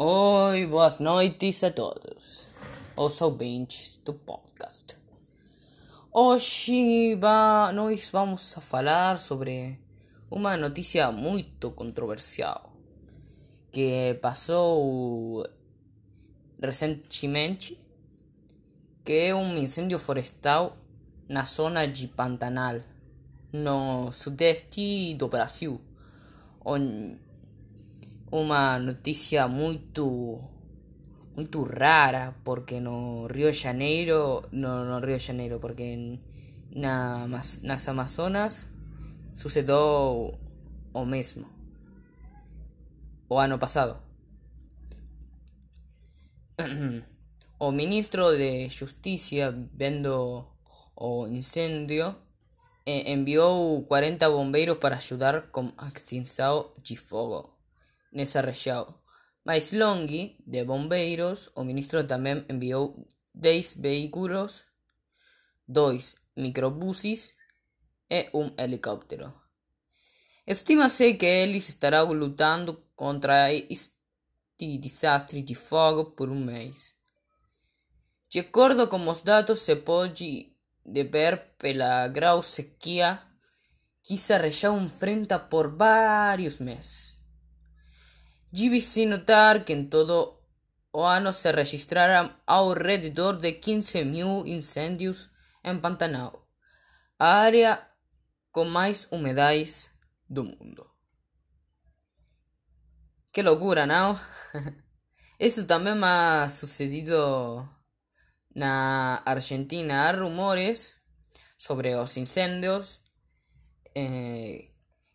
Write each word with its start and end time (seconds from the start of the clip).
Oi, 0.00 0.64
boas 0.64 1.00
noites 1.00 1.64
a 1.64 1.72
todos, 1.72 2.46
os 2.96 3.20
ouvintes 3.20 4.00
do 4.04 4.14
podcast. 4.14 4.96
Hoje 6.12 7.16
va, 7.16 7.72
nós 7.72 8.08
vamos 8.08 8.56
a 8.56 8.60
falar 8.60 9.18
sobre 9.18 9.76
uma 10.30 10.56
notícia 10.56 11.10
muito 11.10 11.72
controversial 11.72 12.72
que 13.72 14.14
passou 14.22 15.44
recentemente, 16.62 17.76
que 19.04 19.30
é 19.30 19.34
um 19.34 19.58
incêndio 19.58 19.98
florestal 19.98 20.76
na 21.28 21.44
zona 21.44 21.88
de 21.88 22.06
Pantanal, 22.06 22.82
no 23.52 24.12
sudeste 24.12 25.16
do 25.16 25.26
Brasil, 25.26 25.80
onde 26.64 27.18
uma 28.30 28.78
notícia 28.78 29.48
muito 29.48 30.40
muito 31.34 31.62
rara 31.62 32.34
porque 32.44 32.80
no 32.80 33.26
Rio 33.26 33.50
de 33.50 33.58
Janeiro 33.58 34.42
no, 34.52 34.84
no 34.84 34.98
Rio 35.04 35.18
de 35.18 35.24
Janeiro 35.24 35.58
porque 35.60 36.18
na, 36.74 37.26
nas 37.26 37.88
Amazonas 37.88 38.68
sucedeu 39.32 40.38
o 40.92 41.04
mesmo 41.04 41.46
o 43.28 43.38
ano 43.38 43.58
passado 43.58 43.98
o 47.60 47.70
ministro 47.72 48.36
de 48.36 48.68
Justiça 48.68 49.54
vendo 49.74 50.44
o 50.96 51.26
incêndio 51.28 52.16
enviou 52.84 53.82
40 53.84 54.28
bombeiros 54.30 54.78
para 54.78 54.96
ajudar 54.96 55.50
com 55.50 55.72
a 55.76 55.90
de 56.82 56.96
nessa 58.12 58.40
região. 58.40 58.94
Mais 59.44 59.72
longe 59.72 60.36
de 60.46 60.64
bombeiros, 60.64 61.50
o 61.54 61.64
ministro 61.64 62.06
também 62.06 62.44
enviou 62.48 63.06
10 63.34 63.78
veículos, 63.78 64.64
dois 65.66 66.14
microbuses 66.36 67.34
e 68.10 68.28
um 68.34 68.52
helicóptero. 68.58 69.32
Estima-se 70.46 71.14
que 71.14 71.26
eles 71.26 71.68
estarão 71.68 72.12
lutando 72.12 72.82
contra 72.96 73.52
este 73.52 73.92
desastre 74.80 75.42
de 75.42 75.54
fogo 75.54 76.12
por 76.12 76.30
um 76.30 76.42
mês. 76.42 76.94
De 78.30 78.40
acordo 78.40 78.88
com 78.88 79.06
os 79.08 79.20
dados, 79.20 79.60
se 79.60 79.76
pode 79.76 80.52
ver 80.84 81.54
pela 81.58 82.08
grau 82.08 82.42
sequia 82.42 83.22
que 84.02 84.14
essa 84.14 84.38
região 84.38 84.82
enfrenta 84.82 85.38
por 85.38 85.74
vários 85.76 86.58
meses. 86.58 87.17
GBC 88.52 89.06
notar 89.06 89.64
que 89.64 89.72
en 89.72 89.90
todo 89.90 90.42
Oano 90.90 91.32
se 91.32 91.52
registraron 91.52 92.36
alrededor 92.46 93.40
de 93.40 93.60
15.000 93.60 94.48
incendios 94.48 95.30
en 95.62 95.80
Pantanal, 95.80 96.32
área 97.18 97.94
con 98.50 98.70
más 98.70 99.08
humedades 99.10 99.90
do 100.26 100.44
mundo. 100.44 100.94
Qué 103.32 103.42
locura, 103.42 103.86
¿no? 103.86 104.18
Eso 105.38 105.66
también 105.66 106.02
ha 106.02 106.48
sucedido 106.50 107.68
en 108.54 108.62
Argentina. 108.64 110.08
Hay 110.08 110.16
rumores 110.16 111.00
sobre 111.56 111.92
los 111.92 112.16
incendios. 112.16 113.00
Eh, 113.94 114.27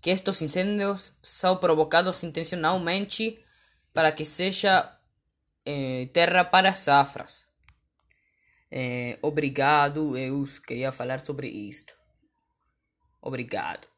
que 0.00 0.10
estos 0.10 0.42
incendios 0.42 1.14
son 1.22 1.60
provocados 1.60 2.22
intencionalmente 2.24 3.44
para 3.92 4.14
que 4.14 4.24
seja 4.24 5.00
eh, 5.64 6.10
terra 6.12 6.50
para 6.50 6.74
safras. 6.74 7.46
Eh, 8.70 9.18
obrigado, 9.22 10.16
eu 10.16 10.44
queria 10.66 10.92
falar 10.92 11.20
sobre 11.20 11.48
isto. 11.48 11.94
Obrigado. 13.20 13.88